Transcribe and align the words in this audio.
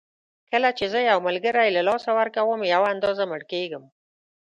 کله 0.51 0.69
چې 0.77 0.85
زه 0.93 0.99
یو 1.09 1.19
ملګری 1.27 1.69
له 1.75 1.81
لاسه 1.89 2.09
ورکوم 2.19 2.59
یوه 2.73 2.87
اندازه 2.93 3.23
مړ 3.31 3.41
کېږم. 3.51 3.83